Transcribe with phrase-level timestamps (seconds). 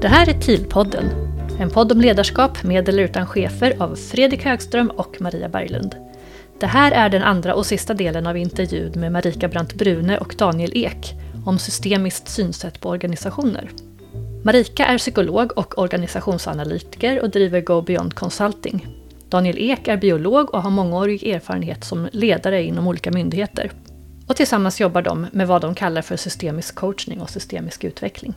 [0.00, 1.04] Det här är TIL-podden,
[1.60, 5.96] en podd om ledarskap med eller utan chefer av Fredrik Högström och Maria Berglund.
[6.60, 10.34] Det här är den andra och sista delen av intervjun med Marika Brandt Brune och
[10.38, 11.14] Daniel Ek
[11.46, 13.70] om systemiskt synsätt på organisationer.
[14.44, 18.86] Marika är psykolog och organisationsanalytiker och driver Go Beyond Consulting.
[19.28, 23.70] Daniel Ek är biolog och har mångårig erfarenhet som ledare inom olika myndigheter.
[24.26, 28.34] Och tillsammans jobbar de med vad de kallar för systemisk coachning och systemisk utveckling.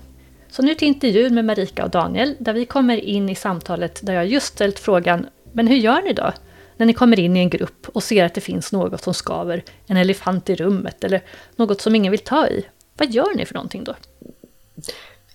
[0.52, 4.14] Så nu till intervjun med Marika och Daniel, där vi kommer in i samtalet där
[4.14, 6.34] jag just ställt frågan Men hur gör ni då?
[6.78, 9.64] När ni kommer in i en grupp och ser att det finns något som skaver,
[9.88, 11.22] en elefant i rummet eller
[11.56, 12.66] något som ingen vill ta i.
[12.98, 13.96] Vad gör ni för någonting då?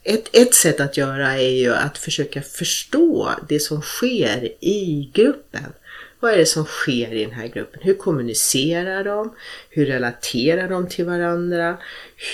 [0.02, 5.72] Ett, ett sätt att göra är ju att försöka förstå det som sker i gruppen.
[6.26, 7.80] Vad är det som sker i den här gruppen?
[7.82, 9.34] Hur kommunicerar de?
[9.70, 11.76] Hur relaterar de till varandra?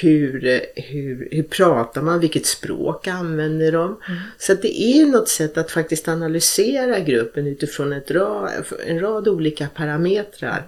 [0.00, 2.20] Hur, hur, hur pratar man?
[2.20, 3.84] Vilket språk använder de?
[4.08, 4.20] Mm.
[4.38, 8.50] Så det är något sätt att faktiskt analysera gruppen utifrån ett rad,
[8.86, 10.62] en rad olika parametrar.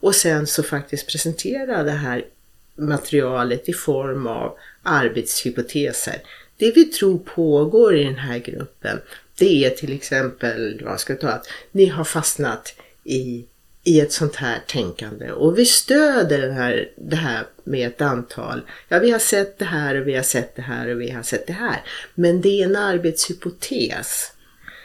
[0.00, 2.24] Och sen så faktiskt presentera det här
[2.76, 6.16] materialet i form av arbetshypoteser.
[6.56, 8.98] Det vi tror pågår i den här gruppen
[9.40, 13.44] det är till exempel, vad ska jag ta, att ni har fastnat i,
[13.84, 18.60] i ett sånt här tänkande och vi stöder den här, det här med ett antal,
[18.88, 21.22] ja vi har sett det här och vi har sett det här och vi har
[21.22, 21.82] sett det här.
[22.14, 24.32] Men det är en arbetshypotes.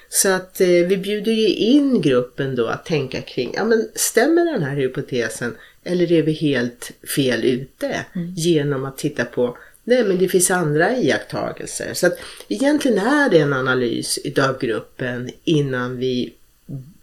[0.09, 4.45] Så att eh, vi bjuder ju in gruppen då att tänka kring, ja men stämmer
[4.45, 8.33] den här hypotesen eller är vi helt fel ute mm.
[8.35, 9.57] genom att titta på
[9.87, 11.93] Nej, men det finns andra iakttagelser.
[11.93, 16.33] Så att egentligen är det en analys utav gruppen innan vi,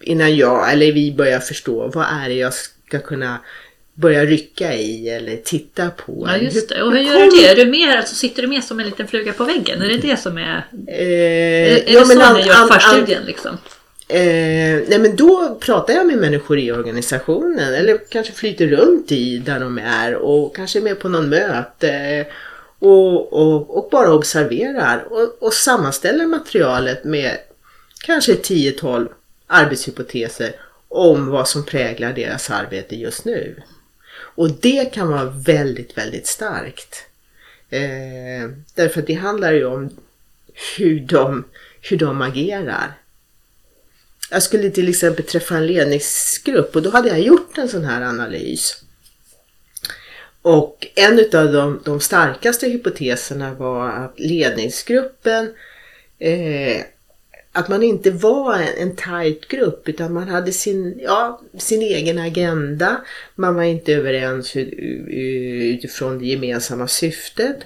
[0.01, 3.39] innan jag, eller vi börjar förstå vad är det jag ska kunna
[3.95, 6.27] börja rycka i eller titta på.
[6.29, 6.83] Ja just det.
[6.83, 7.49] Och hur gör du det?
[7.49, 9.83] Är du mer, alltså, sitter du mer som en liten fluga på väggen?
[9.83, 10.67] Är det det som är...
[10.89, 13.59] Eh, är, är ja, det så ni gör förstudien liksom?
[14.09, 19.39] Eh, nej men då pratar jag med människor i organisationen eller kanske flyter runt i
[19.39, 22.27] där de är och kanske är med på någon möte
[22.79, 27.39] och, och, och bara observerar och, och sammanställer materialet med
[28.05, 29.09] kanske 10-12
[29.53, 30.55] arbetshypoteser
[30.89, 33.63] om vad som präglar deras arbete just nu.
[34.15, 37.07] Och det kan vara väldigt, väldigt starkt.
[37.71, 39.91] Eh, därför att det handlar ju om
[40.79, 41.45] hur de,
[41.81, 42.93] hur de agerar.
[44.31, 48.03] Jag skulle till exempel träffa en ledningsgrupp och då hade jag gjort en sån här
[48.03, 48.83] analys.
[50.43, 55.55] Och en av de, de starkaste hypoteserna var att ledningsgruppen,
[56.19, 56.81] eh,
[57.53, 62.19] att man inte var en, en tight grupp utan man hade sin, ja, sin egen
[62.19, 63.01] agenda.
[63.35, 67.57] Man var inte överens utifrån det gemensamma syftet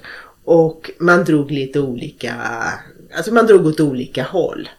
[0.43, 2.35] och man drog lite olika,
[3.15, 4.69] alltså man drog åt olika håll.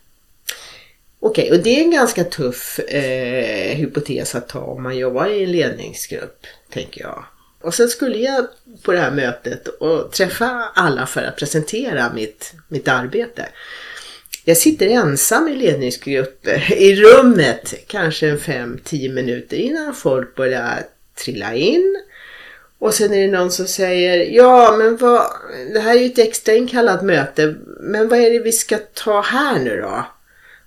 [1.20, 5.26] Okej, okay, och det är en ganska tuff eh, hypotes att ta om man jobbar
[5.26, 7.24] i en ledningsgrupp, tänker jag.
[7.60, 8.46] Och sen skulle jag
[8.82, 13.48] på det här mötet och träffa alla för att presentera mitt, mitt arbete.
[14.48, 20.82] Jag sitter ensam i ledningsgrupper i rummet kanske en 5-10 minuter innan folk börjar
[21.24, 22.02] trilla in.
[22.78, 25.22] Och sen är det någon som säger ja men vad,
[25.72, 29.20] det här är ju ett extra inkallat möte men vad är det vi ska ta
[29.20, 30.06] här nu då?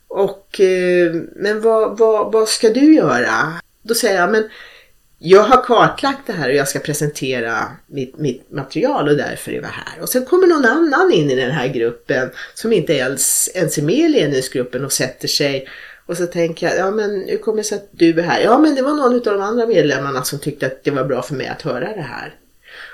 [0.08, 3.54] Och eh, men vad, vad, vad ska du göra?
[3.82, 4.50] Då säger jag men
[5.24, 9.56] jag har kartlagt det här och jag ska presentera mitt, mitt, material och därför är
[9.56, 10.02] jag här.
[10.02, 13.82] Och sen kommer någon annan in i den här gruppen som inte ens, ens är
[13.82, 15.68] med i ledningsgruppen och sätter sig.
[16.06, 18.42] Och så tänker jag, ja men hur kommer det sig att du är här?
[18.42, 21.22] Ja men det var någon av de andra medlemmarna som tyckte att det var bra
[21.22, 22.36] för mig att höra det här.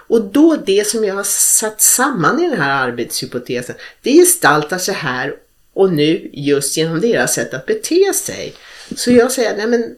[0.07, 1.23] Och då det som jag har
[1.59, 5.35] satt samman i den här arbetshypotesen, det gestaltar sig här
[5.73, 8.53] och nu just genom deras sätt att bete sig.
[8.95, 9.95] Så jag säger, nej men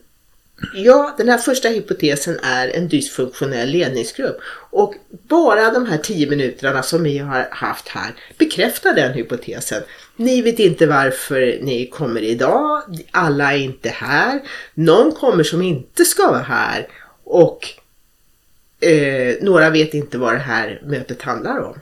[0.73, 4.37] Ja, den här första hypotesen är en dysfunktionell ledningsgrupp.
[4.71, 9.83] Och bara de här tio minuterna som vi har haft här bekräftar den hypotesen.
[10.15, 14.41] Ni vet inte varför ni kommer idag, alla är inte här,
[14.73, 16.87] någon kommer som inte ska vara här
[17.23, 17.67] och
[18.87, 21.79] eh, några vet inte vad det här mötet handlar om.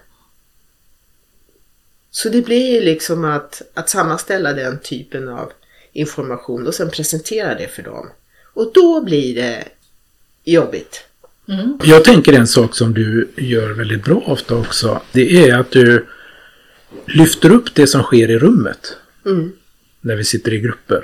[2.12, 5.52] Så det blir ju liksom att, att sammanställa den typen av
[5.94, 8.10] information och sen presentera det för dem.
[8.58, 9.64] Och då blir det
[10.46, 11.04] jobbigt.
[11.48, 11.80] Mm.
[11.84, 15.02] Jag tänker en sak som du gör väldigt bra ofta också.
[15.12, 16.06] Det är att du
[17.06, 18.98] lyfter upp det som sker i rummet.
[19.26, 19.52] Mm.
[20.02, 21.02] När vi sitter i grupper.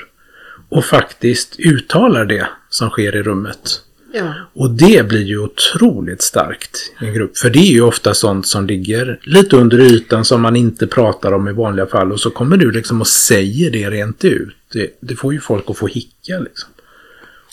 [0.69, 3.81] Och faktiskt uttalar det som sker i rummet.
[4.13, 4.33] Ja.
[4.53, 7.37] Och det blir ju otroligt starkt i en grupp.
[7.37, 11.31] För det är ju ofta sånt som ligger lite under ytan som man inte pratar
[11.31, 12.11] om i vanliga fall.
[12.11, 14.55] Och så kommer du liksom och säger det rent ut.
[14.73, 16.72] Det, det får ju folk att få hicka liksom.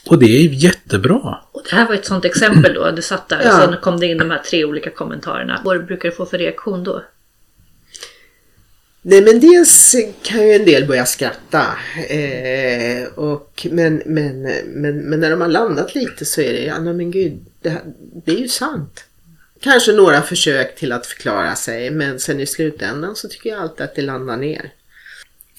[0.06, 1.38] Och det är jättebra.
[1.52, 2.90] Och det här var ett sånt exempel då.
[2.90, 3.66] Du satt där Ja.
[3.66, 5.60] och så kom det in de här tre olika kommentarerna.
[5.64, 7.02] Vad brukar du få för reaktion då?
[9.02, 11.66] Nej men dels kan ju en del börja skratta.
[12.08, 16.80] Eh, och, men, men, men, men när de har landat lite så är det, ja
[16.80, 17.82] men gud, det, här,
[18.24, 19.04] det är ju sant.
[19.60, 23.84] Kanske några försök till att förklara sig men sen i slutändan så tycker jag alltid
[23.84, 24.72] att det landar ner.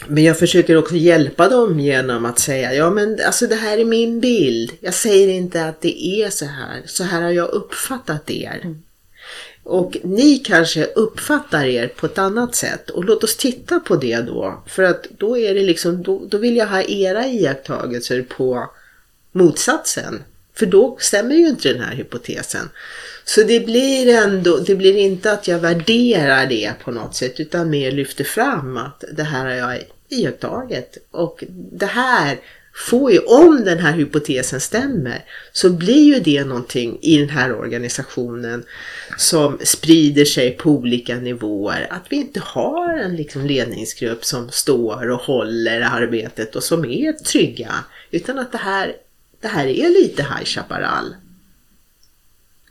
[0.07, 3.85] Men jag försöker också hjälpa dem genom att säga, ja men alltså det här är
[3.85, 4.71] min bild.
[4.79, 6.81] Jag säger inte att det är så här.
[6.85, 8.75] Så här har jag uppfattat er.
[9.63, 14.21] Och ni kanske uppfattar er på ett annat sätt och låt oss titta på det
[14.21, 14.63] då.
[14.67, 18.69] För att då är det liksom, då, då vill jag ha era iakttagelser på
[19.31, 20.23] motsatsen.
[20.61, 22.69] För då stämmer ju inte den här hypotesen.
[23.25, 27.69] Så det blir ändå, det blir inte att jag värderar det på något sätt utan
[27.69, 30.97] mer lyfter fram att det här har jag iakttagit.
[31.11, 32.39] Och det här
[32.73, 37.53] får ju, om den här hypotesen stämmer, så blir ju det någonting i den här
[37.53, 38.63] organisationen
[39.17, 41.87] som sprider sig på olika nivåer.
[41.89, 47.13] Att vi inte har en liksom ledningsgrupp som står och håller arbetet och som är
[47.13, 47.73] trygga.
[48.11, 48.95] Utan att det här,
[49.41, 51.15] det här är lite High Chaparral.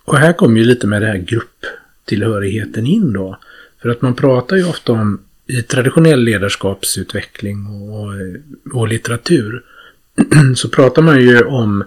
[0.05, 3.39] Och här kommer ju lite med det här grupptillhörigheten in då.
[3.83, 8.41] För att man pratar ju ofta om i traditionell ledarskapsutveckling och, eh,
[8.73, 9.63] och litteratur
[10.57, 11.85] så pratar man ju om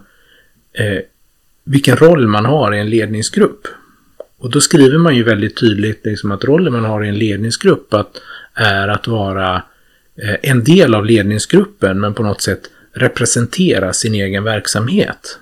[0.74, 1.00] eh,
[1.64, 3.68] vilken roll man har i en ledningsgrupp.
[4.38, 7.94] Och då skriver man ju väldigt tydligt liksom, att rollen man har i en ledningsgrupp
[7.94, 8.22] att,
[8.54, 9.64] är att vara
[10.16, 15.40] eh, en del av ledningsgruppen men på något sätt representera sin egen verksamhet.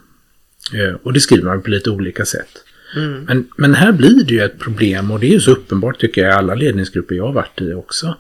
[0.74, 2.50] Eh, och det skriver man på lite olika sätt.
[2.96, 3.24] Mm.
[3.24, 6.22] Men, men här blir det ju ett problem och det är ju så uppenbart tycker
[6.22, 8.18] jag i alla ledningsgrupper jag har varit i också.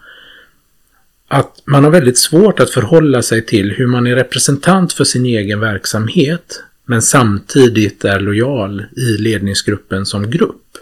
[1.28, 5.25] Att man har väldigt svårt att förhålla sig till hur man är representant för sin
[5.25, 10.77] egen verksamhet men samtidigt är lojal i ledningsgruppen som grupp.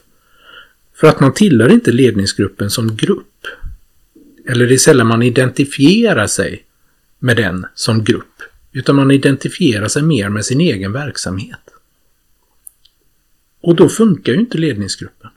[0.96, 3.48] För att man tillhör inte ledningsgruppen som grupp.
[4.48, 6.64] Eller det är sällan man identifierar sig
[7.20, 8.26] med den som grupp.
[8.72, 11.60] Utan man identifierar sig mer med sin egen verksamhet.
[13.62, 15.30] Och då funkar ju inte ledningsgruppen.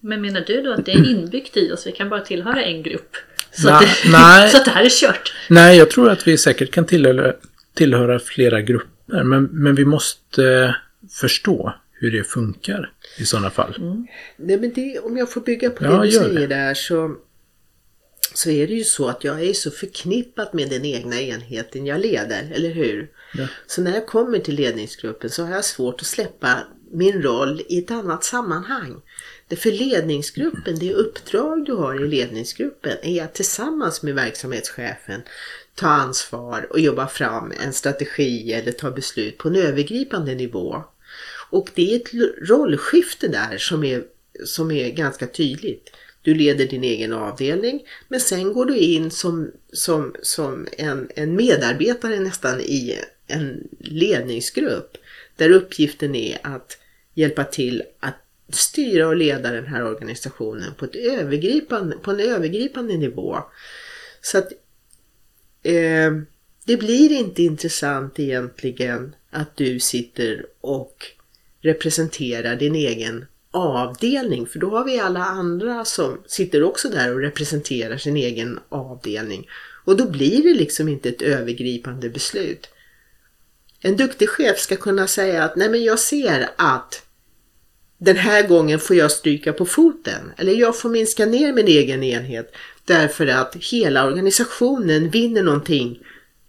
[0.00, 1.86] Men menar du då att det är inbyggt i oss?
[1.86, 3.16] Vi kan bara tillhöra en grupp?
[3.50, 4.50] Så, Nej, att, det, nej.
[4.50, 5.34] så att det här är kört?
[5.50, 7.32] Nej, jag tror att vi säkert kan tillhöra,
[7.74, 9.22] tillhöra flera grupper.
[9.24, 10.76] Men, men vi måste
[11.10, 13.74] förstå hur det funkar i sådana fall.
[14.36, 16.46] Nej, men det, om jag får bygga på Ja, det du säger det.
[16.46, 17.16] där så,
[18.34, 22.00] så är det ju så att jag är så förknippat med den egna enheten jag
[22.00, 23.10] leder, eller hur?
[23.34, 23.46] Ja.
[23.66, 26.58] Så när jag kommer till ledningsgruppen så har jag svårt att släppa
[26.92, 29.02] min roll i ett annat sammanhang.
[29.48, 35.22] Det för ledningsgruppen, det uppdrag du har i ledningsgruppen är att tillsammans med verksamhetschefen
[35.74, 40.84] ta ansvar och jobba fram en strategi eller ta beslut på en övergripande nivå.
[41.50, 42.14] Och det är ett
[42.48, 44.04] rollskifte där som är,
[44.44, 45.90] som är ganska tydligt.
[46.22, 51.36] Du leder din egen avdelning men sen går du in som, som, som en, en
[51.36, 54.96] medarbetare nästan i en ledningsgrupp
[55.36, 56.78] där uppgiften är att
[57.14, 58.14] hjälpa till att
[58.48, 63.38] styra och leda den här organisationen på, ett övergripande, på en övergripande nivå.
[64.20, 64.52] Så att
[65.62, 66.12] eh,
[66.64, 71.06] det blir inte intressant egentligen att du sitter och
[71.60, 74.46] representerar din egen avdelning.
[74.46, 79.48] För då har vi alla andra som sitter också där och representerar sin egen avdelning.
[79.84, 82.68] Och då blir det liksom inte ett övergripande beslut.
[83.80, 87.02] En duktig chef ska kunna säga att nej men jag ser att
[87.98, 90.32] den här gången får jag stryka på foten.
[90.36, 92.54] Eller jag får minska ner min egen enhet.
[92.84, 95.98] Därför att hela organisationen vinner någonting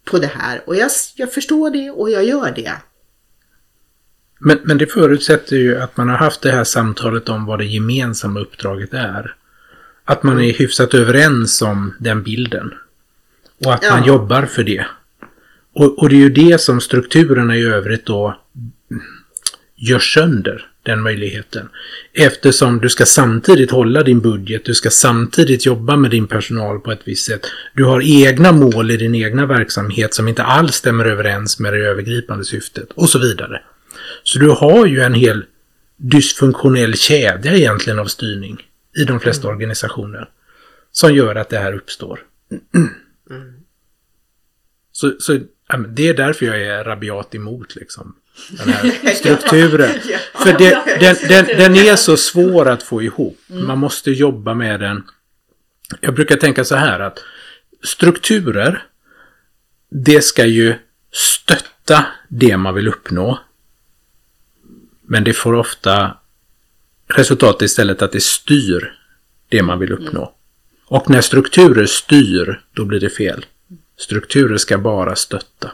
[0.04, 0.64] på det här.
[0.66, 2.74] Och jag, jag förstår det och jag gör det.
[4.46, 7.66] Men, men det förutsätter ju att man har haft det här samtalet om vad det
[7.66, 9.36] gemensamma uppdraget är.
[10.06, 12.74] Att man är hyfsat överens om den bilden.
[13.66, 14.08] Och att man Ja.
[14.08, 14.86] jobbar för det.
[15.74, 18.40] Och, och det är ju det som strukturerna i övrigt då
[19.76, 21.70] gör sönder den möjligheten.
[22.14, 26.92] Eftersom du ska samtidigt hålla din budget, du ska samtidigt jobba med din personal på
[26.92, 27.42] ett visst sätt.
[27.74, 31.80] Du har egna mål i din egna verksamhet som inte alls stämmer överens med det
[31.80, 33.62] övergripande syftet och så vidare.
[34.24, 35.46] Så du har ju en hel
[35.98, 40.30] dysfunktionell kedja egentligen av styrning i de flesta organisationer
[40.92, 42.20] som gör att det här uppstår.
[44.92, 48.16] Så, så ja, men det är därför jag är rabiat emot liksom
[48.50, 49.90] Den här strukturen.
[50.34, 53.40] För det, den, den, den är så svår att få ihop.
[53.48, 55.04] Man måste jobba med den.
[56.02, 57.20] Jag brukar tänka så här att
[57.84, 58.84] strukturer,
[59.90, 60.76] det ska ju
[61.12, 63.40] stötta det man vill uppnå.
[65.08, 66.18] Men det får ofta
[67.08, 68.94] resultatet istället att det styr
[69.50, 70.34] det man vill uppnå.
[70.86, 73.46] Och när strukturer styr, då blir det fel.
[73.98, 75.72] Strukturer ska bara stötta.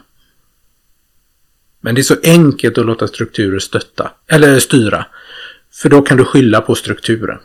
[1.80, 5.06] Men det är så enkelt att låta strukturer stötta, eller styra.
[5.72, 7.38] För då kan du skylla på strukturen.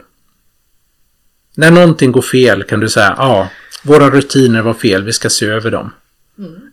[1.56, 3.50] När någonting går fel kan du säga, ja,
[3.84, 5.92] våra rutiner var fel, vi ska se över dem.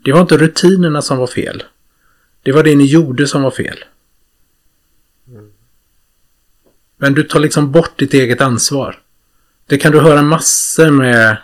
[0.05, 1.63] Det var inte rutinerna som var fel.
[2.43, 3.85] Det var det ni gjorde som var fel.
[7.03, 8.99] Men du tar liksom bort ditt eget ansvar.
[9.67, 11.37] Det kan du höra massor med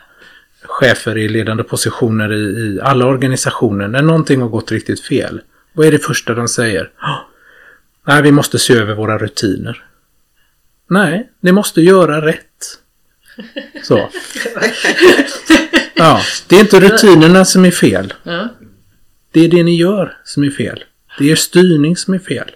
[0.62, 3.88] chefer i ledande positioner i, i alla organisationer.
[3.88, 5.40] När någonting har gått riktigt fel.
[5.72, 6.90] Vad är det första de säger?
[6.98, 7.16] "Ah,
[8.06, 9.84] Nej, vi måste se över våra rutiner.
[10.90, 12.78] Nej, ni måste göra rätt.
[13.82, 14.08] Så.
[15.94, 18.14] Ja, det är inte rutinerna som är fel.
[19.32, 20.84] Det är det ni gör som är fel.
[21.18, 22.50] Det är styrning som är fel.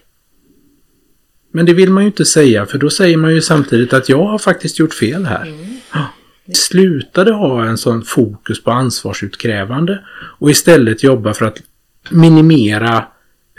[1.52, 4.26] Men det vill man ju inte säga för då säger man ju samtidigt att jag
[4.26, 5.54] har faktiskt gjort fel här.
[5.92, 6.06] Ja.
[6.54, 10.04] Slutade ha en sån fokus på ansvarsutkrävande
[10.38, 11.62] och istället jobba för att
[12.10, 13.04] minimera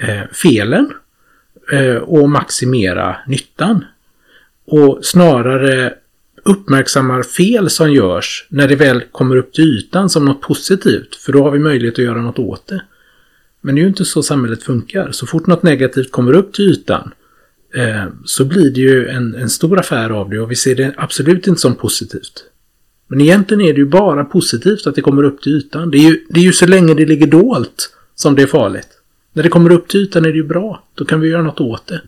[0.01, 0.91] eh, felen
[1.71, 3.85] eh, och maximera nyttan.
[4.65, 5.93] Och snarare
[6.43, 11.15] uppmärksammar fel som görs när det väl kommer upp till ytan som något positivt.
[11.15, 12.81] För då har vi möjlighet att göra något åt det.
[13.61, 15.11] Men det är ju inte så samhället funkar.
[15.11, 17.11] Så fort något negativt kommer upp till ytan
[17.75, 20.93] eh, så blir det ju en, en stor affär av det och vi ser det
[20.97, 22.43] absolut inte som positivt.
[23.07, 25.91] Men egentligen är det ju bara positivt att det kommer upp till ytan.
[25.91, 28.87] Det är ju, det är ju så länge det ligger dolt som det är farligt.
[29.33, 30.83] När det kommer upp till ytan är det ju bra.
[30.93, 32.01] Då kan vi göra något åt det.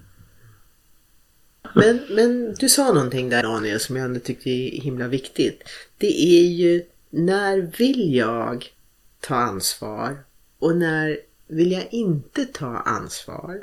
[1.74, 5.64] Men, men du sa någonting där Daniel som jag ändå tyckte är himla viktigt.
[5.98, 8.66] Det är ju när vill jag
[9.20, 10.18] ta ansvar
[10.60, 11.18] och när
[11.48, 13.60] vill jag inte ta ansvar?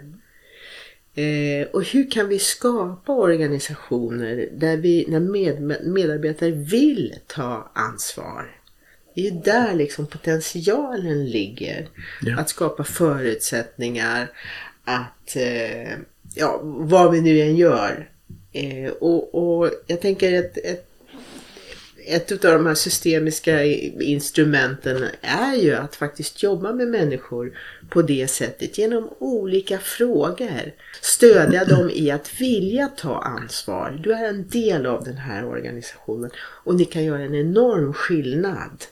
[1.15, 8.57] Eh, och hur kan vi skapa organisationer där vi, när med, medarbetare vill ta ansvar?
[9.15, 11.89] Det är ju där liksom potentialen ligger.
[12.23, 12.41] Ja.
[12.41, 14.31] Att skapa förutsättningar
[14.85, 15.93] att, eh,
[16.35, 18.09] ja, vad vi nu än gör.
[18.53, 20.92] Eh, och, och jag tänker att ett,
[22.07, 27.59] ett av de här systemiska instrumenten är ju att faktiskt jobba med människor
[27.91, 30.73] på det sättet genom olika frågor.
[31.01, 34.01] Stödja dem i att vilja ta ansvar.
[34.05, 38.85] Du är en del av den här organisationen och ni kan göra en enorm skillnad.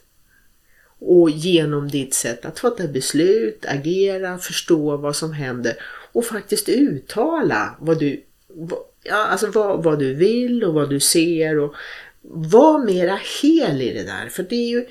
[0.99, 5.76] Och genom ditt sätt att fatta beslut, agera, förstå vad som händer
[6.12, 11.00] och faktiskt uttala vad du, vad, ja, alltså vad, vad du vill och vad du
[11.00, 11.75] ser och
[12.22, 14.28] var mera hel i det där.
[14.28, 14.86] För det är ju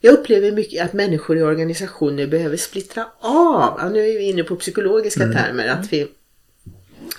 [0.00, 3.74] jag upplever mycket att människor i organisationer behöver splittra av.
[3.78, 5.68] Ja, nu är vi inne på psykologiska termer.
[5.68, 6.08] Att vi,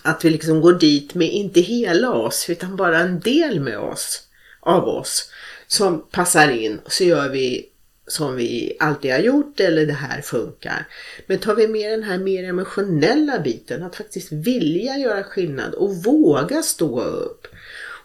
[0.01, 4.27] att vi liksom går dit med inte hela oss utan bara en del med oss.
[4.59, 5.31] Av oss.
[5.67, 6.79] Som passar in.
[6.87, 7.67] Så gör vi
[8.07, 10.87] som vi alltid har gjort eller det här funkar.
[11.27, 13.83] Men tar vi med den här mer emotionella biten.
[13.83, 17.47] Att faktiskt vilja göra skillnad och våga stå upp.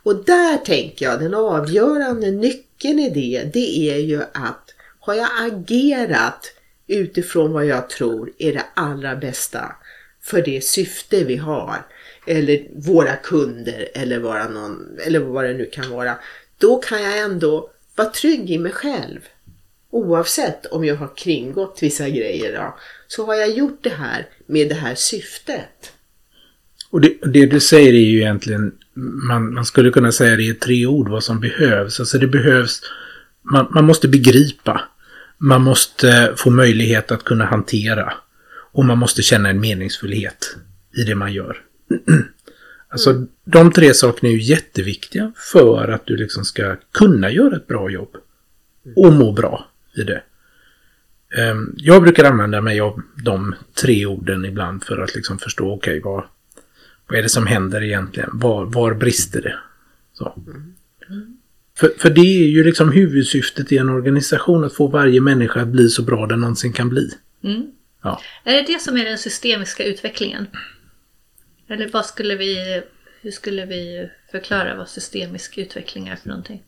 [0.06, 5.28] Och där tänker jag den avgörande nyckeln i det, det är ju att har jag
[5.40, 6.52] agerat
[6.86, 9.76] utifrån vad jag tror är det allra bästa
[10.22, 11.86] för det syfte vi har
[12.26, 16.18] eller våra kunder eller, vara någon, eller vad det nu kan vara.
[16.58, 19.20] Då kan jag ändå vara trygg i mig själv.
[19.90, 22.76] Oavsett om jag har kringgått vissa grejer då,
[23.08, 25.92] så har jag gjort det här med det här syftet.
[26.90, 30.54] Och det, det du säger är ju egentligen, man, man skulle kunna säga det i
[30.54, 32.00] tre ord vad som behövs.
[32.00, 32.80] Alltså det behövs,
[33.42, 34.80] man, man måste begripa.
[35.38, 38.12] Man måste få möjlighet att kunna hantera.
[38.72, 40.56] Och man måste känna en meningsfullhet
[40.96, 41.62] i det man gör.
[42.88, 47.66] Alltså de tre sakerna är ju jätteviktiga för att du liksom ska kunna göra ett
[47.66, 48.16] bra jobb.
[48.96, 50.22] Och må bra i det.
[51.36, 56.00] Ehm, Jag brukar använda mig av de tre orden ibland för att liksom förstå, okej,
[56.04, 56.24] vad,
[57.08, 58.30] vad är det som händer egentligen?
[58.32, 59.58] Var, var brister det?
[60.12, 60.42] Så.
[61.78, 65.68] För, för det är ju liksom huvudsyftet i en organisation, att få varje människa att
[65.68, 67.10] bli så bra den någonsin kan bli.
[67.44, 67.66] Mm.
[68.02, 68.20] Ja.
[68.44, 70.46] Är det det som är den systemiska utvecklingen?
[71.68, 72.82] Eller vad skulle vi,
[73.20, 76.62] hur skulle vi förklara vad systemisk utveckling är för någonting?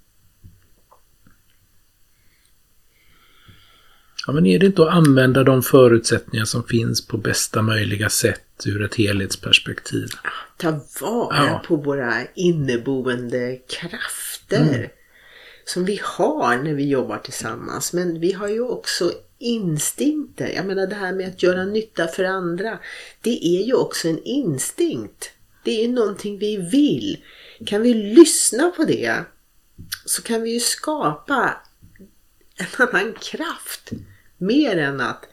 [4.27, 8.43] Ja, men är det inte att använda de förutsättningar som finns på bästa möjliga sätt
[8.67, 10.09] ur ett helhetsperspektiv?
[10.57, 11.63] Ta vara Ja.
[11.67, 14.89] på våra inneboende krafter.
[15.65, 17.93] Som vi har när vi jobbar tillsammans.
[17.93, 20.49] Men vi har ju också instinkter.
[20.57, 22.79] Jag menar det här med att göra nytta för andra.
[23.23, 25.31] Det är ju också en instinkt.
[25.65, 27.17] Det är ju någonting vi vill.
[27.67, 29.15] Kan vi lyssna på det
[30.05, 31.57] så kan vi ju skapa
[32.59, 33.91] en annan kraft.
[34.39, 35.29] Mer än att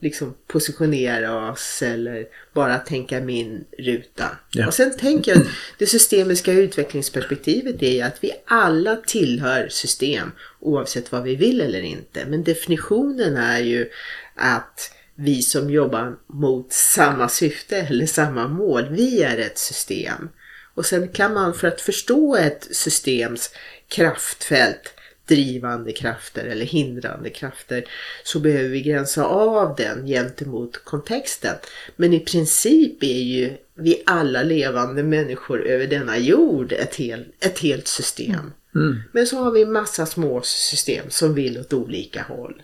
[0.00, 4.36] liksom positionera oss eller bara tänka min ruta.
[4.50, 4.66] Ja.
[4.66, 11.12] Och sen tänker jag att det systemiska utvecklingsperspektivet är att vi alla tillhör system oavsett
[11.12, 12.24] vad vi vill eller inte.
[12.26, 13.90] Men definitionen är ju
[14.34, 20.28] att vi som jobbar mot samma syfte eller samma mål, vi är ett system.
[20.74, 23.50] Och sen kan man för att förstå ett systems
[23.88, 24.94] kraftfält
[25.28, 27.84] drivande krafter eller hindrande krafter
[28.24, 31.54] så behöver vi gränsa av den gentemot kontexten.
[31.96, 37.58] Men i princip är ju vi alla levande människor över denna jord ett, hel, ett
[37.58, 38.52] helt system.
[38.74, 39.02] Mm.
[39.12, 42.62] Men så har vi massa små system som vill åt olika håll.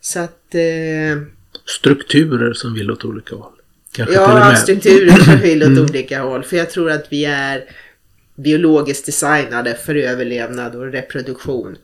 [0.00, 0.54] Så att...
[0.54, 1.22] Eh,
[1.66, 3.52] Strukturer som vill åt olika håll.
[3.92, 6.44] Kanske Ja, strukturer som vill åt olika håll.
[6.44, 7.64] För jag tror att vi är
[8.34, 11.76] biologiskt designade för överlevnad och reproduktion.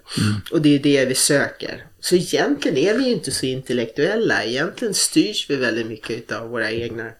[0.52, 1.84] Och det är det vi söker.
[2.00, 4.44] Så egentligen är vi inte så intellektuella.
[4.44, 7.10] Egentligen styrs vi väldigt mycket av våra egna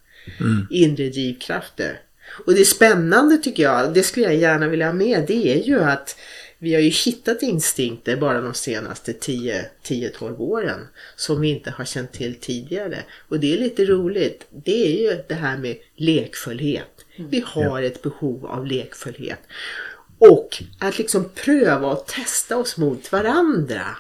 [0.70, 2.00] inre drivkrafter.
[2.46, 5.62] Och det är spännande tycker jag, det skulle jag gärna vilja ha med, det är
[5.62, 6.16] ju att
[6.58, 10.80] vi har ju hittat instinkter bara de senaste 10-12 åren
[11.16, 12.98] som vi inte har känt till tidigare.
[13.28, 14.46] Och det är lite roligt.
[14.50, 17.04] Det är ju det här med lekfullhet.
[17.18, 19.40] Vi har ett behov av lekfullhet.
[20.18, 23.96] Och att liksom pröva och testa oss mot varandra.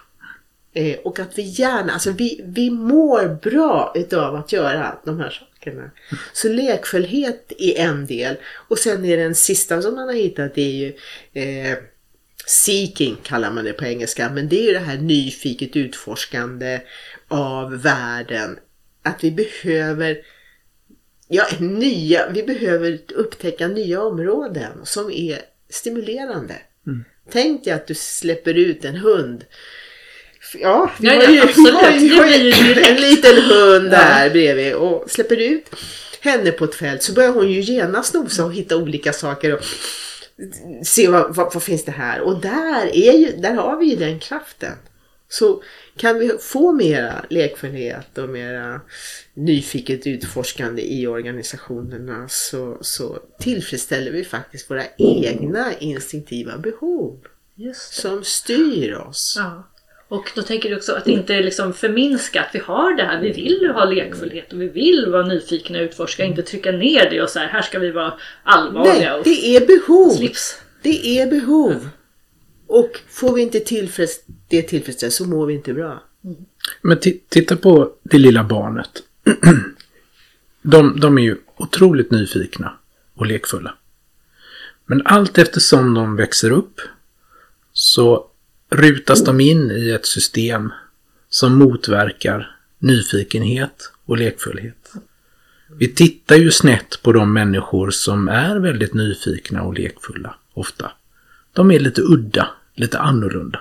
[0.72, 5.30] Eh, och att vi gärna, alltså vi, vi mår bra utav att göra de här
[5.30, 5.90] sakerna.
[6.32, 8.36] Så lekfullhet är en del.
[8.68, 10.96] Och sen är den sista som man har hittat det är ju
[11.42, 11.78] eh,
[12.46, 14.30] Seeking kallar man det på engelska.
[14.30, 16.80] Men det är ju det här nyfiket utforskande
[17.28, 18.58] av världen.
[19.02, 20.18] Att vi behöver
[21.28, 25.38] ja, nya, vi behöver upptäcka nya områden som är
[25.70, 26.54] stimulerande.
[27.30, 29.44] Tänk dig att du släpper ut en hund.
[30.54, 33.36] Ja, vi Ja, har ja, ju, vi har ju, Det vi har ju en liten
[33.36, 35.66] hund där bredvid och släpper ut
[36.20, 39.60] henne på ett fält så börjar hon ju genast nosa och hitta olika saker och
[40.84, 42.20] se vad, vad, vad finns det här.
[42.20, 44.74] Och där, är ju, där har vi ju den kraften.
[45.28, 45.62] Så
[45.98, 48.80] kan vi få mera lekfullhet och mera
[49.34, 57.18] nyfiket utforskande i organisationerna så, så tillfredsställer vi faktiskt våra egna instinktiva behov
[57.74, 59.34] som styr oss.
[59.38, 59.68] Ja.
[60.08, 63.20] Och då tänker du också att inte liksom förminska att vi har det här.
[63.20, 66.24] Vi vill ha lekfullhet och vi vill vara nyfikna och utforska.
[66.24, 69.66] Inte trycka ner det och så här, här ska vi vara allvarliga Nej, det är
[69.66, 70.10] behov.
[70.10, 70.58] slips.
[70.82, 71.88] Det är behov.
[72.66, 76.02] Och får vi inte tillfreds det tillfredsställs så mår vi inte bra.
[76.82, 79.02] Men titta på det lilla barnet.
[80.62, 82.78] de, de är ju otroligt nyfikna
[83.14, 83.74] och lekfulla.
[84.86, 86.80] Men allt eftersom de växer upp
[87.72, 88.26] så
[88.70, 90.72] rutas de in i ett system
[91.28, 94.92] som motverkar nyfikenhet och lekfullhet.
[95.76, 100.92] Vi tittar ju snett på de människor som är väldigt nyfikna och lekfulla ofta.
[101.52, 103.60] De är lite udda, lite annorlunda.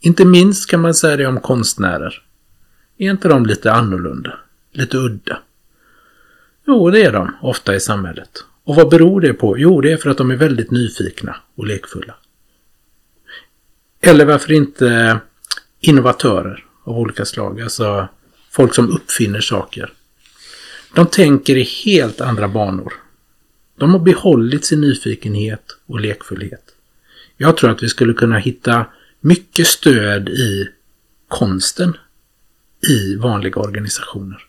[0.00, 2.22] Inte minst kan man säga det om konstnärer.
[2.98, 4.38] Är inte de lite annorlunda?
[4.72, 5.38] Lite udda?
[6.66, 8.44] Jo, det är de ofta i samhället.
[8.64, 9.58] Och vad beror det på?
[9.58, 12.14] Jo, det är för att de är väldigt nyfikna och lekfulla.
[14.00, 15.18] Eller varför inte
[15.80, 18.08] innovatörer av olika slag, alltså
[18.50, 19.92] folk som uppfinner saker.
[20.94, 22.92] De tänker i helt andra banor.
[23.78, 26.62] De har behållit sin nyfikenhet och lekfullhet.
[27.36, 28.86] Jag tror att vi skulle kunna hitta
[29.26, 30.68] mycket stöd i
[31.28, 31.96] konsten
[32.88, 34.46] i vanliga organisationer.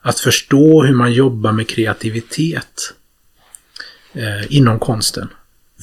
[0.00, 2.94] Att förstå hur man jobbar med kreativitet
[4.12, 5.28] eh, inom konsten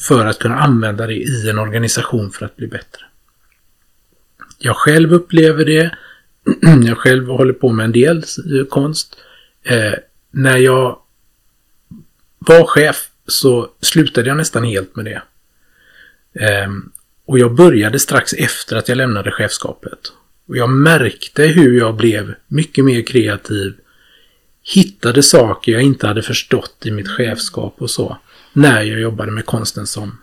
[0.07, 3.01] för att kunna använda det i en organisation för att bli bättre.
[4.57, 5.97] Jag själv upplever det.
[6.87, 9.15] Jag själv håller på med en del eh, konst.
[9.63, 9.93] Eh,
[10.31, 10.99] när jag
[12.39, 15.21] var chef så slutade jag nästan helt med det.
[16.45, 16.91] Ehm,
[17.27, 19.99] och jag började strax efter att jag lämnade chefskapet.
[20.47, 23.73] Och jag märkte hur jag blev mycket mer kreativ.
[24.63, 28.17] Hittade saker jag inte hade förstått i mitt chefskap och så.
[28.53, 30.17] När jag jobbade med konsten som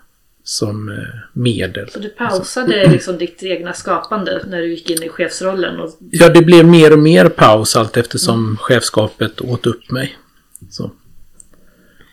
[0.45, 0.97] som eh,
[1.33, 1.91] medel.
[1.91, 5.81] Så du pausade liksom ditt egna skapande när du gick in i chefsrollen?
[5.81, 5.91] Och...
[6.11, 8.57] Ja, det blev mer och mer paus allt eftersom mm.
[8.57, 10.19] chefskapet åt upp mig.
[10.71, 10.91] Så.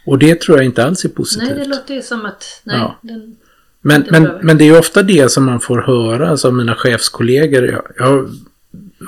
[0.05, 1.49] Och det tror jag inte alls är positivt.
[1.49, 2.61] Nej, det låter ju som att...
[2.63, 2.99] Nej, ja.
[3.01, 3.37] den,
[3.81, 7.65] men, men, men det är ofta det som man får höra, alltså mina chefskollegor.
[7.65, 8.29] Jag, jag har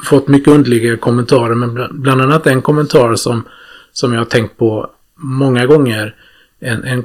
[0.04, 3.44] fått mycket underliga kommentarer, men bland annat en kommentar som,
[3.92, 6.16] som jag har tänkt på många gånger.
[6.60, 7.00] En, en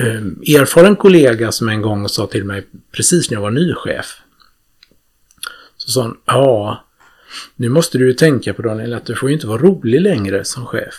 [0.00, 4.20] eh, erfaren kollega som en gång sa till mig precis när jag var ny chef.
[5.76, 6.84] Så sa han, ja,
[7.56, 10.44] nu måste du ju tänka på Daniel att du får ju inte vara rolig längre
[10.44, 10.94] som chef.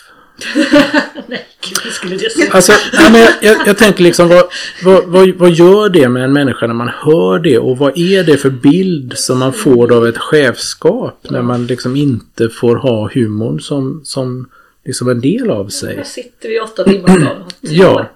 [1.28, 2.52] Nej, gud, skulle det säga.
[2.52, 4.44] Alltså, ja, men jag, jag, tänker liksom, vad,
[4.84, 7.60] vad, vad, vad, gör det med en människa när man hör det?
[7.60, 11.96] Och vad är det för bild som man får av ett chefskap när man liksom
[11.96, 14.50] inte får ha humorn som, som
[14.86, 15.96] liksom en del av sig?
[15.96, 17.44] Här sitter vi åtta timmar om dagen.
[17.62, 18.10] Ja.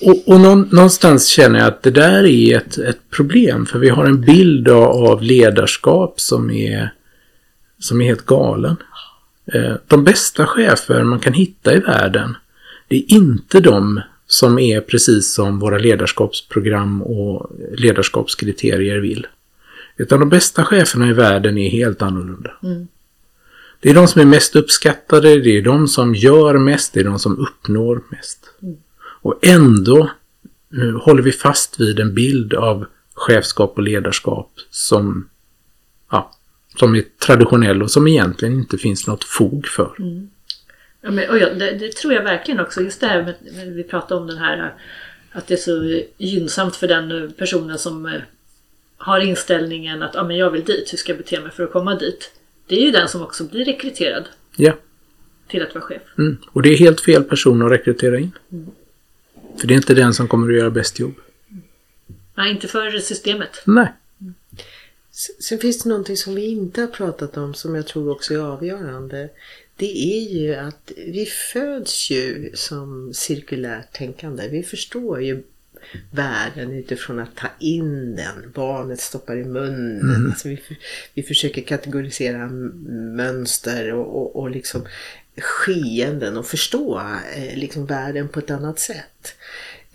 [0.00, 3.66] Och, och någonstans känner jag att det där är ett, ett problem.
[3.66, 6.94] För vi har en bild av ledarskap som är,
[7.78, 8.76] som är helt galen.
[9.52, 12.36] Eh, de bästa chefer man kan hitta i världen,
[12.88, 19.26] det är inte de som är precis som våra ledarskapsprogram och ledarskapskriterier vill.
[19.96, 22.50] Utan de bästa cheferna i världen är helt annorlunda.
[22.62, 22.88] Mm.
[23.80, 27.04] Det är de som är mest uppskattade, det är de som gör mest, det är
[27.04, 28.50] de som uppnår mest.
[28.62, 28.76] Mm.
[28.96, 30.10] Och ändå
[31.02, 35.28] håller vi fast vid en bild av chefskap och ledarskap som
[36.76, 39.94] som är traditionell och som egentligen inte finns något fog för.
[39.98, 40.30] Mm.
[41.00, 42.80] Ja, men, och ja, det, det, tror jag verkligen också.
[42.80, 44.74] Just det här med, med, vi pratar om den här
[45.32, 48.20] att det är så gynnsamt för den personen som eh,
[48.96, 51.72] har inställningen att ah, men jag vill dit, hur ska jag bete mig för att
[51.72, 52.30] komma dit?
[52.66, 54.24] Det är ju den som också blir rekryterad.
[54.56, 54.72] Ja.
[55.48, 56.02] Till att vara chef.
[56.18, 56.36] Mm.
[56.46, 58.32] Och det är helt fel person att rekrytera in.
[58.52, 58.66] Mm.
[59.60, 61.14] För det är inte den som kommer att göra bäst jobb.
[62.34, 63.62] Nej, inte för systemet.
[63.64, 63.92] Nej.
[65.40, 68.38] Sen finns det någonting som vi inte har pratat om som jag tror också är
[68.38, 69.28] avgörande.
[69.76, 74.48] Det är ju att vi föds ju som cirkulärt tänkande.
[74.48, 75.42] Vi förstår ju
[76.10, 78.52] världen utifrån att ta in den.
[78.54, 80.00] Barnet stoppar i munnen.
[80.00, 80.26] Mm.
[80.26, 80.62] Alltså vi,
[81.14, 82.48] vi försöker kategorisera
[83.16, 84.86] mönster och, och, och liksom
[85.36, 87.00] skeenden och förstå
[87.36, 89.34] eh, liksom världen på ett annat sätt.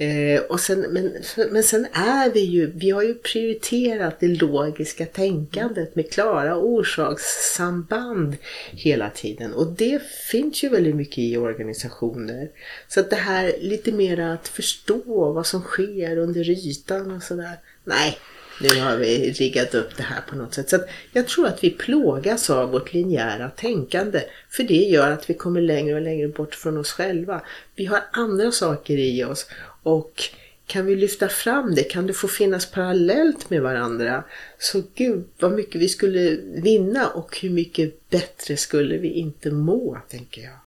[0.01, 1.13] Eh, och sen, men,
[1.51, 8.38] men sen är vi ju, vi har ju prioriterat det logiska tänkandet med klara orsakssamband
[8.71, 9.53] hela tiden.
[9.53, 12.49] Och det finns ju väldigt mycket i organisationer.
[12.88, 17.59] Så att det här lite mer att förstå vad som sker under ytan och sådär.
[17.83, 18.17] Nej,
[18.62, 20.69] nu har vi riggat upp det här på något sätt.
[20.69, 20.77] Så
[21.12, 24.21] jag tror att vi plågas av vårt linjära tänkande.
[24.49, 27.41] För det gör att vi kommer längre och längre bort från oss själva.
[27.75, 29.47] Vi har andra saker i oss
[29.84, 30.24] och
[30.65, 34.24] kan vi lyfta fram det, kan det få finnas parallellt med varandra,
[34.58, 39.98] så gud vad mycket vi skulle vinna och hur mycket bättre skulle vi inte må,
[40.10, 40.60] tänker jag.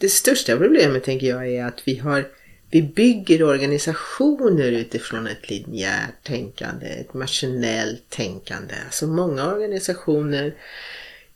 [0.00, 2.30] Det största problemet, tänker jag, är att vi har
[2.70, 8.74] vi bygger organisationer utifrån ett linjärt tänkande, ett maskinellt tänkande.
[8.84, 10.54] Alltså många organisationer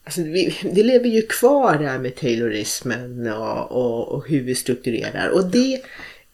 [0.04, 5.28] Alltså vi, vi lever ju kvar där med taylorismen och, och, och hur vi strukturerar.
[5.28, 5.82] Och det,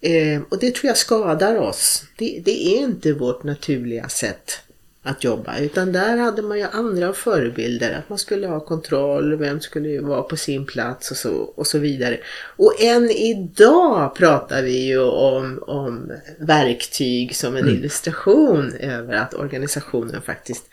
[0.00, 2.05] eh, och det tror jag skadar oss.
[2.18, 4.61] Det, det, är inte vårt naturliga sätt
[5.02, 5.59] att jobba.
[5.59, 7.92] Utan där hade man ju andra förebilder.
[7.98, 11.79] Att man skulle ha kontroll, vem skulle vara på sin plats och så, och så
[11.79, 12.18] vidare.
[12.57, 17.74] Och än idag pratar vi ju om, om verktyg som en mm.
[17.74, 20.64] illustration över att organisationen faktiskt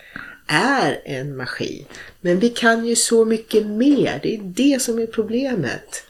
[0.47, 1.85] är en maskin.
[2.21, 4.19] Men vi kan ju så mycket mer.
[4.23, 6.05] Det är det som är problemet.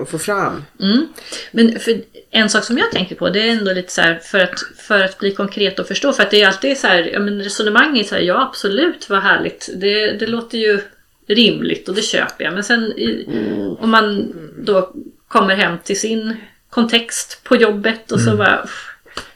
[0.00, 0.64] Att få fram.
[0.80, 1.08] Mm.
[1.50, 4.38] Men för en sak som jag tänker på det är ändå lite så här för
[4.38, 6.12] att, för att bli konkret och förstå.
[6.12, 9.10] För att det är alltid så här, ja men resonemang är så här, ja absolut
[9.10, 9.70] vad härligt.
[9.74, 10.80] Det, det låter ju
[11.26, 12.54] rimligt och det köper jag.
[12.54, 13.76] Men sen mm.
[13.80, 14.92] om man då
[15.28, 16.36] kommer hem till sin
[16.70, 18.38] kontext på jobbet och så mm.
[18.38, 18.66] bara,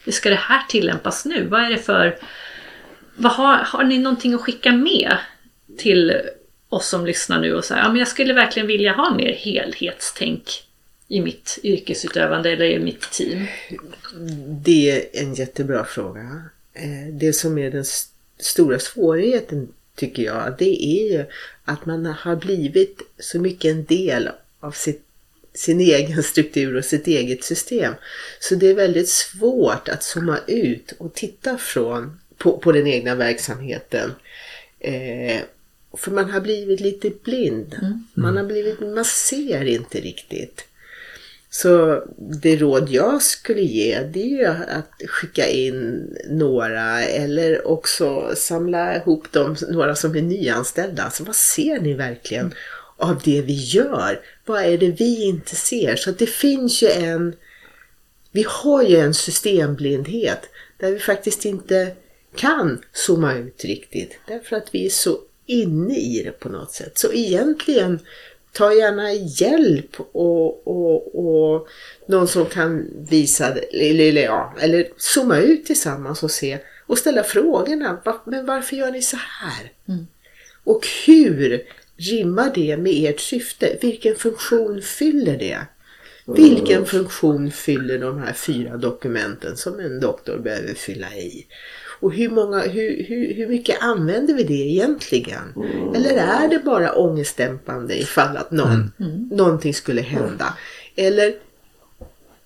[0.05, 1.47] hur ska det här tillämpas nu?
[1.47, 2.19] Vad är det för
[3.17, 5.17] vad har, har ni någonting att skicka med
[5.77, 6.13] till
[6.69, 10.65] oss som lyssnar nu och säger ja, men jag skulle verkligen vilja ha mer helhetstänk
[11.09, 13.47] i mitt yrkesutövande eller i mitt team?
[14.65, 16.43] Det är en jättebra fråga.
[16.73, 17.85] Eh, det som är den
[18.39, 21.25] stora svårigheten tycker jag, det är ju
[21.65, 25.01] att man har blivit så mycket en del av sitt
[25.55, 27.95] sin egen struktur och sitt eget system.
[28.41, 33.15] Så det är väldigt svårt att zooma ut och titta från på, på den egna
[33.15, 34.15] verksamheten.
[34.81, 35.41] Eh,
[35.97, 37.77] för man har blivit lite blind.
[37.83, 38.05] Mm.
[38.15, 40.65] Man har blivit, man ser inte riktigt.
[41.51, 42.03] Så
[42.43, 48.97] det råd jag skulle ge det är ju att skicka in några eller också samla
[48.97, 51.03] ihop dem, några som är nyanställda.
[51.03, 52.55] Alltså vad ser ni verkligen
[52.97, 54.21] av det vi gör?
[54.45, 55.97] Vad är det vi inte ser?
[55.97, 57.35] Så att det finns ju en,
[58.33, 60.41] vi har ju en systemblindhet
[60.79, 61.97] där vi faktiskt inte
[62.37, 64.19] kan zooma ut riktigt.
[64.29, 66.99] Därför att vi är så inne i det på något sätt.
[66.99, 67.99] Så egentligen
[68.53, 71.69] ta gärna hjälp och, och, och
[72.07, 78.03] någon som kan visa eller, ja, eller zooma ut tillsammans och se och ställa frågorna.
[78.25, 79.73] Men varför gör ni så här?
[79.89, 80.07] Mm.
[80.65, 81.63] Och hur
[81.97, 83.79] rimmar det med ert syfte?
[83.81, 85.59] Vilken funktion fyller det?
[86.27, 91.47] Vilken funktion fyller de här fyra dokumenten som en doktor behöver fylla i?
[92.05, 95.53] Och hur, många, hur, hur, hur mycket använder vi det egentligen?
[95.57, 95.95] Mm.
[95.95, 99.29] Eller är det bara ångestdämpande ifall att någon, mm.
[99.33, 100.55] någonting skulle hända?
[100.97, 101.35] Eller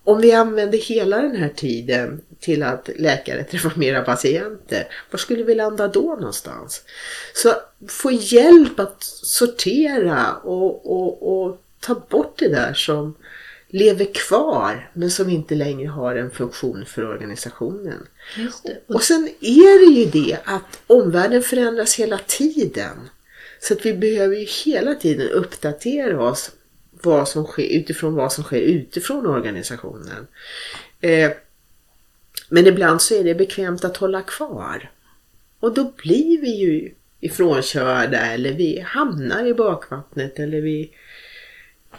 [0.03, 5.43] om vi använder hela den här tiden till att läkare träffar mera patienter, var skulle
[5.43, 6.81] vi landa då någonstans?
[7.33, 7.53] Så
[7.87, 13.15] få hjälp att sortera och, och, och ta bort det där som
[13.69, 18.07] lever kvar men som inte längre har en funktion för organisationen.
[18.63, 23.09] Och, och sen är det ju det att omvärlden förändras hela tiden.
[23.61, 26.51] Så att vi behöver ju hela tiden uppdatera oss
[26.91, 30.27] vad som sker, utifrån vad som sker utifrån organisationen.
[31.01, 31.31] Eh,
[32.49, 34.91] men ibland så är det bekvämt att hålla kvar.
[35.59, 40.91] Och då blir vi ju ifrånkörda eller vi hamnar i bakvattnet eller vi...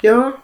[0.00, 0.42] Ja,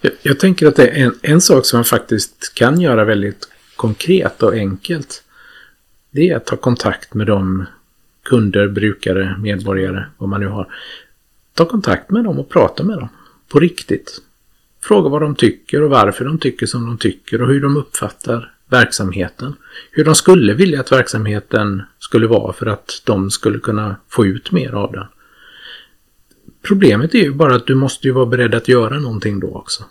[0.00, 3.48] jag, jag, tänker att det är en, en sak som man faktiskt kan göra väldigt
[3.76, 5.22] konkret och enkelt.
[6.10, 7.66] Det är att ta kontakt med de
[8.22, 10.74] kunder, brukare, medborgare, vad man nu har.
[11.54, 13.08] Ta kontakt med dem och prata med dem
[13.48, 14.22] på riktigt.
[14.80, 18.52] Fråga vad de tycker och varför de tycker som de tycker och hur de uppfattar
[18.68, 19.54] verksamheten.
[19.90, 24.52] Hur de skulle vilja att verksamheten skulle vara för att de skulle kunna få ut
[24.52, 25.06] mer av den.
[26.66, 29.84] Problemet är ju bara att du måste ju vara beredd att göra någonting då också.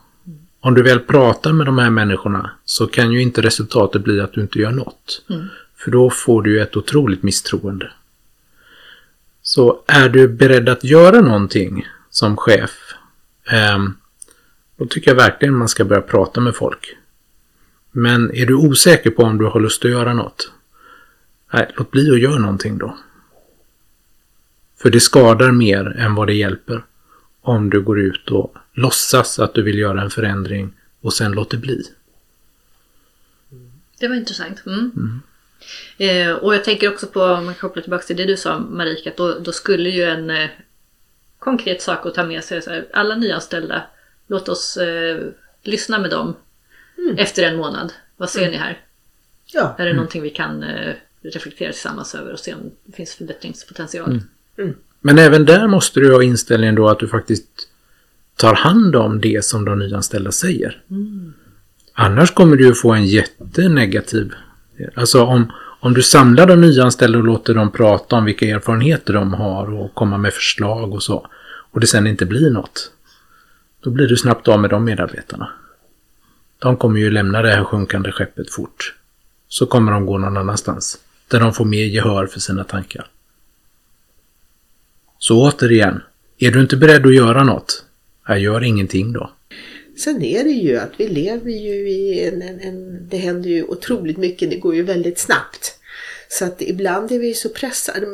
[0.60, 4.34] Om du väl pratar med de här människorna så kan ju inte resultatet bli att
[4.34, 5.22] du inte gör något.
[5.30, 5.48] Mm.
[5.78, 7.92] För då får du ju ett otroligt misstroende.
[9.42, 12.72] Så är du beredd att göra någonting som chef,
[13.52, 13.84] eh,
[14.78, 16.98] då tycker jag verkligen man ska börja prata med folk.
[17.92, 20.52] Men är du osäker på om du har lust att göra något,
[21.54, 22.98] nej, låt bli att göra någonting då.
[24.86, 26.84] För det skadar mer än vad det hjälper
[27.41, 31.58] om du går ut och låtsas att du vill göra en förändring och sen låter
[31.58, 31.84] bli.
[34.00, 34.65] Det var intressant.
[34.65, 34.91] Mm.
[34.95, 35.21] Mm.
[35.98, 39.10] Eh, och jag tänker också på, om man kopplar tillbaka till det du sa Marika,
[39.10, 40.50] att då, då skulle ju en eh,
[41.39, 43.84] konkret sak att ta med sig, så här, alla nyanställda,
[44.28, 45.24] låt oss eh,
[45.63, 46.36] lyssna med dem
[46.98, 47.17] mm.
[47.17, 47.93] efter en månad.
[48.17, 48.52] Vad ser mm.
[48.52, 48.82] ni här?
[49.45, 49.76] Ja.
[49.78, 49.95] Är det mm.
[49.95, 54.21] någonting vi kan eh, reflektera tillsammans över och se om det finns förbättringspotential?
[54.58, 54.74] Mm.
[55.02, 57.48] Men även där måste du ha inställningen då att du faktiskt
[58.36, 60.82] tar hand om det som de nyanställda säger.
[60.89, 61.34] Mm.
[61.94, 64.34] Annars kommer du få en jättenegativ...
[64.96, 69.34] Alltså om, om du samlar de nyanställda och låter dem prata om vilka erfarenheter de
[69.34, 71.28] har och komma med förslag och så.
[71.72, 72.91] Och det sen inte blir något.
[73.84, 75.50] Då blir du snabbt av med de medarbetarna.
[76.60, 78.96] De kommer ju lämna det här sjunkande skeppet fort.
[79.48, 80.98] Så kommer de gå någon annanstans.
[81.28, 83.08] Där de får mer gehör för sina tankar.
[85.28, 86.02] Så återigen,
[86.40, 87.84] är du inte beredd att göra något?
[88.28, 89.32] Jag gör ingenting då.
[89.98, 93.64] Sen är det ju att vi lever ju i en, en, en, Det händer ju
[93.64, 95.80] otroligt mycket, det går ju väldigt snabbt.
[96.30, 98.08] Så att ibland är vi så pressade,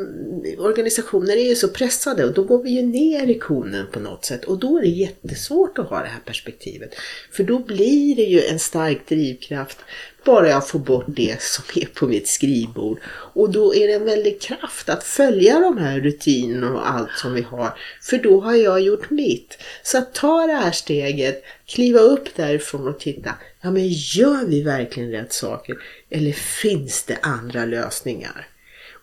[0.58, 4.26] organisationer är ju så pressade och då går vi ju ner i konen på något
[4.26, 6.96] sätt och då är det jättesvårt att ha det här perspektivet.
[7.32, 9.78] För då blir det ju en stark drivkraft
[10.24, 13.00] bara jag får bort det som är på mitt skrivbord.
[13.34, 17.34] Och då är det en väldig kraft att följa de här rutinerna och allt som
[17.34, 17.78] vi har.
[18.02, 19.58] För då har jag gjort mitt.
[19.84, 23.36] Så att ta det här steget, kliva upp därifrån och titta.
[23.62, 25.78] Ja men gör vi verkligen rätt saker?
[26.10, 28.48] Eller finns det andra lösningar?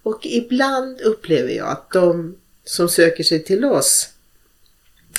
[0.02, 4.08] Och ibland upplever jag att de som söker sig till oss,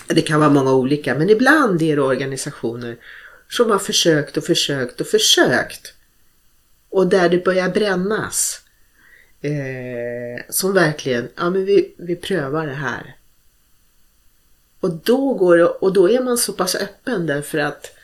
[0.08, 2.98] det kan vara många olika, men ibland är det organisationer
[3.50, 5.94] som har försökt och försökt och försökt.
[6.90, 8.62] Och där det börjar brännas.
[9.42, 13.16] Eh, som verkligen, ja men vi, vi prövar det här.
[14.80, 17.98] Och då, går det, och då är man så pass öppen därför att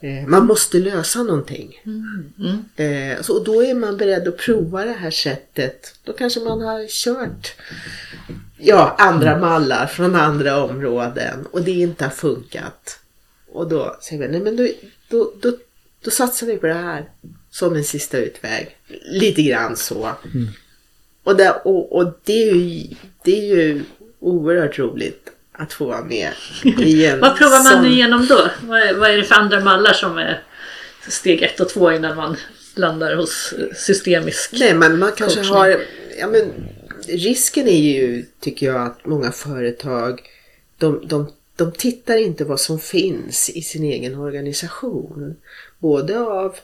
[0.00, 1.80] eh, man måste lösa någonting.
[1.84, 2.32] Mm.
[2.38, 3.12] Mm.
[3.12, 5.94] Eh, så, och då är man beredd att prova det här sättet.
[6.04, 7.54] Då kanske man har kört
[8.58, 12.99] ja, andra mallar från andra områden och det inte har funkat.
[13.52, 14.68] Och då säger vi, nej men då,
[15.08, 15.52] då, då,
[16.04, 17.08] då satsar vi på det här
[17.50, 18.76] som en sista utväg.
[19.10, 20.10] Lite grann så.
[21.24, 22.86] Och, där, och, och det, är ju,
[23.24, 23.82] det är ju
[24.20, 26.30] oerhört roligt att få vara med
[26.78, 28.50] i en Vad provar man sån- igenom då?
[28.62, 30.42] Vad är, vad är det för andra mallar som är
[31.08, 32.36] steg ett och två innan man
[32.74, 34.50] landar hos systemisk?
[34.52, 35.56] Nej, men man kanske coachning.
[35.56, 35.80] har...
[36.18, 36.52] Ja, men,
[37.08, 40.22] risken är ju, tycker jag, att många företag
[40.78, 45.36] de, de, de tittar inte vad som finns i sin egen organisation.
[45.78, 46.56] Både av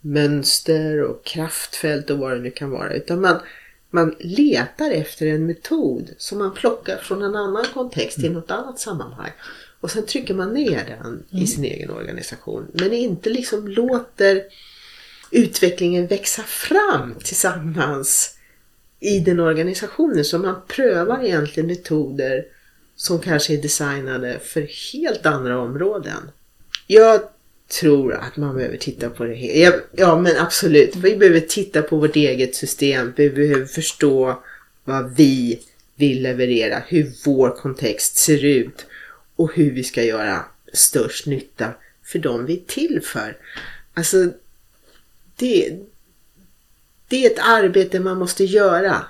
[0.00, 2.94] mönster och kraftfält och vad det nu kan vara.
[2.94, 3.40] Utan man,
[3.90, 8.80] man letar efter en metod som man plockar från en annan kontext i något annat
[8.80, 9.30] sammanhang.
[9.80, 12.66] Och sen trycker man ner den i sin egen organisation.
[12.72, 14.42] Men inte liksom låter
[15.30, 18.38] utvecklingen växa fram tillsammans
[19.00, 20.24] i den organisationen.
[20.24, 22.44] Så man prövar egentligen metoder
[23.02, 26.30] som kanske är designade för helt andra områden.
[26.86, 27.20] Jag
[27.80, 29.34] tror att man behöver titta på det.
[29.34, 29.76] hela.
[29.92, 30.96] Ja, men absolut.
[30.96, 33.12] Vi behöver titta på vårt eget system.
[33.16, 34.42] Vi behöver förstå
[34.84, 35.60] vad vi
[35.96, 36.82] vill leverera.
[36.86, 38.86] Hur vår kontext ser ut.
[39.36, 43.36] Och hur vi ska göra störst nytta för dem vi är till för.
[43.94, 44.30] Alltså,
[45.36, 45.78] det,
[47.08, 49.06] det är ett arbete man måste göra.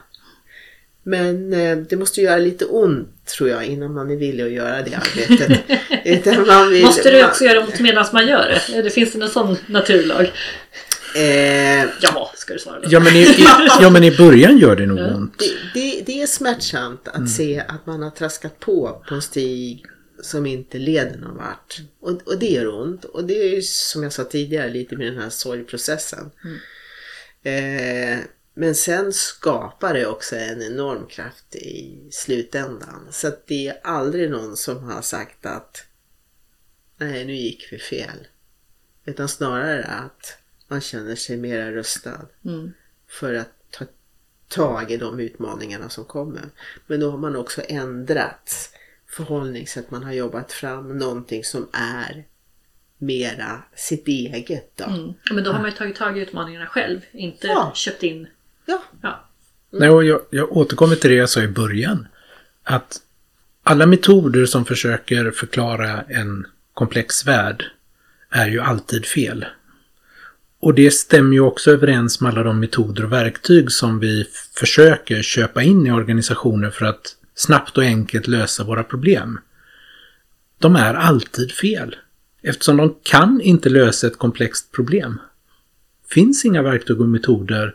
[1.03, 4.83] Men eh, det måste göra lite ont tror jag innan man är villig att göra
[4.83, 5.61] det arbetet.
[6.05, 8.75] Utan man vill, Måste det man- också göra ont medan man gör det?
[8.79, 10.33] Eller finns det någon sån naturlag?
[11.17, 12.87] Eh, Ja, ska du svara då.
[12.91, 13.45] Ja men, i, i,
[13.81, 15.39] ja men i början gör det nog ont.
[15.39, 19.85] det, det, det är smärtsamt att se att man har traskat på på en stig
[20.23, 21.77] som inte leder någon vart.
[22.01, 23.05] Och, och det gör ont.
[23.05, 26.31] Och det är ju som jag sa tidigare lite med den här sorgprocessen.
[27.45, 28.19] Eh,
[28.55, 33.09] men sen skapar det också en enorm kraft i slutändan.
[33.11, 35.85] Så att det är aldrig någon som har sagt att
[36.97, 38.27] nej nu gick vi fel.
[39.05, 40.37] Utan snarare att
[40.69, 42.73] man känner sig mera rustad Mm.
[43.09, 43.85] för att ta
[44.49, 46.43] tag i de utmaningarna som kommer.
[46.87, 48.71] Men då har man också ändrat
[49.07, 49.91] förhållningssätt.
[49.91, 52.25] Man har jobbat fram någonting som är
[52.99, 54.77] mera sitt eget.
[54.77, 54.85] Då.
[54.85, 55.13] Mm.
[55.31, 57.73] Men då har man ju tagit tag i utmaningarna själv, inte Ja.
[57.75, 58.27] köpt in.
[58.67, 59.29] Ja, Ja.
[59.71, 62.07] Nej, och jag, jag återkommer till det jag sa i början.
[62.63, 63.01] Att
[63.63, 67.65] alla metoder som försöker förklara en komplex värld
[68.31, 69.47] är ju alltid fel.
[70.61, 75.23] Och det stämmer ju också överens med alla de metoder och verktyg som vi försöker
[75.23, 79.39] köpa in i organisationer för att snabbt och enkelt lösa våra problem.
[80.59, 81.97] De är alltid fel.
[82.43, 85.21] Eftersom de kan inte lösa ett komplext problem.
[86.09, 87.75] finns inga verktyg och metoder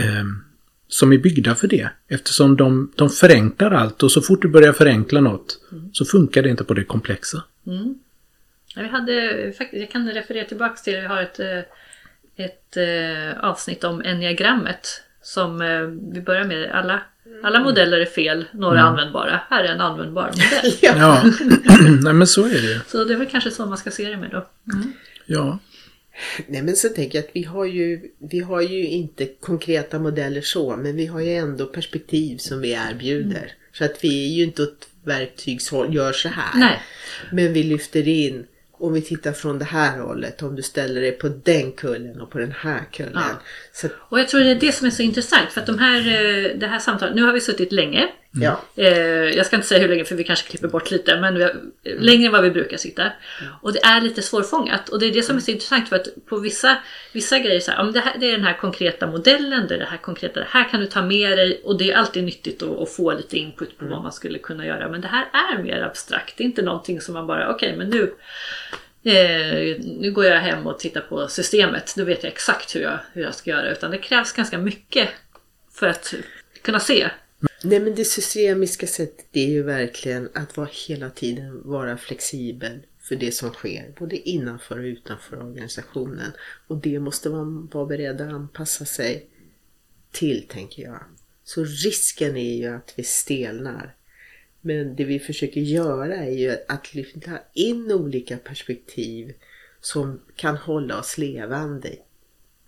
[0.00, 0.44] ehm,
[0.88, 1.88] som är byggda för det.
[2.08, 5.58] Eftersom de, de förenklar allt och så fort du börjar förenkla något
[5.92, 7.42] så funkar det inte på det komplexa.
[8.74, 11.58] Ja, Vi hade, faktiskt, jag kan referera tillbaka till, vi har ett, eh,
[12.36, 15.02] ett eh, avsnitt om enneagrammet.
[15.22, 15.80] Som eh,
[16.14, 17.02] vi börjar med, alla,
[17.42, 19.40] alla modeller är fel, några är användbara.
[19.50, 20.72] Här är en användbar modell.
[21.00, 21.22] Ja,
[22.02, 22.80] nej men så är det.
[22.86, 24.46] Så det är väl kanske så man ska se det med då.
[25.26, 25.58] Ja.
[26.46, 30.40] Nej men så tänker jag att vi har ju, vi har ju inte konkreta modeller
[30.40, 33.52] så, men vi har ju ändå perspektiv som vi erbjuder.
[33.72, 36.60] Så att vi är ju inte ett verktygshåll, gör så här.
[36.60, 36.82] Nej.
[37.32, 41.12] Men vi lyfter in, om vi tittar från det här hållet, om du ställer dig
[41.12, 43.12] på den kullen och på den här kullen.
[43.14, 43.42] Ja.
[43.72, 45.98] Så Och jag tror det är det som är så intressant för att de här,
[45.98, 48.08] eh, det här samtalet, nu har vi suttit länge.
[48.32, 48.60] Ja.
[48.76, 48.88] Eh,
[49.36, 51.56] jag ska inte säga hur länge för vi kanske klipper bort lite men vi har,
[51.84, 53.12] längre än vad vi brukar sitta.
[53.62, 56.08] Och det är lite svårfångat och det är det som är så intressant för att
[56.26, 56.78] på vissa,
[57.12, 59.74] vissa grejer så här, ja, men det, här, det är den här konkreta modellen, det
[59.74, 62.24] är det här konkreta, det här kan du ta med dig och det är alltid
[62.24, 64.88] nyttigt att, att få lite input på vad man skulle kunna göra.
[64.88, 67.90] Men det här är mer abstrakt, det är inte någonting som man bara, okej men
[67.90, 68.12] nu
[69.04, 72.98] Eh, nu går jag hem och tittar på systemet, då vet jag exakt hur jag,
[73.12, 73.72] hur jag ska göra.
[73.72, 75.08] Utan det krävs ganska mycket
[75.72, 76.14] för att
[76.62, 77.10] kunna se.
[77.64, 82.80] Nej men det systemiska sättet det är ju verkligen att vara hela tiden vara flexibel
[83.00, 86.32] för det som sker, både innanför och utanför organisationen.
[86.66, 89.26] Och det måste man vara beredd att anpassa sig
[90.10, 91.00] till, tänker jag.
[91.44, 93.94] Så risken är ju att vi stelnar.
[94.60, 99.34] Men det vi försöker göra är ju att lyfta in olika perspektiv
[99.80, 101.96] som kan hålla oss levande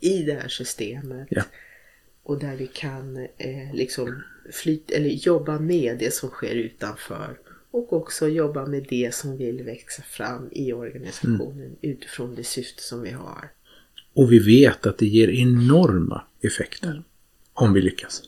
[0.00, 1.28] i det här systemet.
[1.30, 1.42] Ja.
[2.24, 4.22] Och där vi kan eh, liksom
[4.52, 7.38] flyt, eller jobba med det som sker utanför.
[7.70, 13.02] Och också jobba med det som vill växa fram i organisationen utifrån det syfte som
[13.02, 13.50] vi har.
[14.14, 17.02] Och vi vet att det ger enorma effekter.
[17.52, 18.22] Om vi lyckas.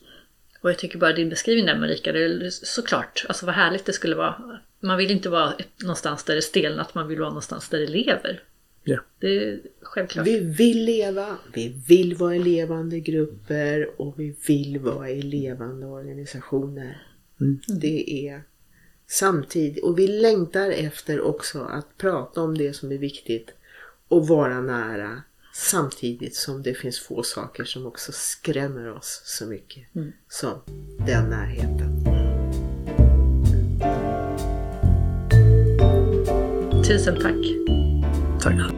[0.61, 3.93] Och jag tycker bara din beskrivning där Marika, det är såklart, alltså vad härligt det
[3.93, 4.61] skulle vara.
[4.81, 8.43] Man vill inte vara någonstans där det stelnat, man vill vara någonstans där det lever.
[8.89, 8.99] Ja.
[9.21, 10.27] Det är självklart.
[10.27, 15.87] Vi vill leva, vi vill vara i levande grupper och vi vill vara i levande
[15.87, 17.03] organisationer.
[17.41, 17.61] Mm.
[17.81, 18.43] Det är
[19.07, 23.51] samtidigt, och vi längtar efter också att prata om det som är viktigt
[24.09, 25.23] och vara nära
[25.55, 29.85] samtidigt som det finns få saker som också skrämmer oss så mycket
[30.29, 30.61] som
[31.07, 32.05] den närheten.
[36.85, 37.67] Tusen tack.
[38.43, 38.76] Tack.